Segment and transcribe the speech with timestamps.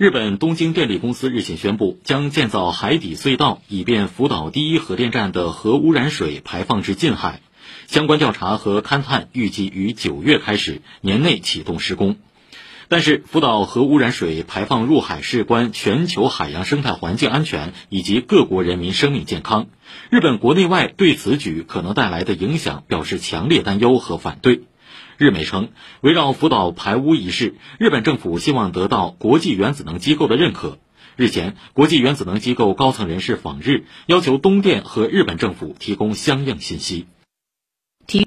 [0.00, 7.42] 日本东京电力公司日前宣布，将建造海底隧道，以便福岛第一核电站的核污染水排放至近海。
[7.86, 12.16] 相关调查和勘探预计于九月开始，年内启动施工。
[12.88, 19.66] 但是，福岛核污染水排放入海事关全球海洋生态环境安全以及各国人民生命健康。
[20.08, 24.62] 日本国内外对此举可能带来的影响表示强烈担忧和反对。
[25.20, 25.68] 日媒称，
[26.00, 30.78] 围绕福岛排污一事，日本政府希望得到国际原子能机构的认可。
[31.14, 37.06] 日前，国际原子能机构高层人士访日，要求东电和日本政府提供相应信息。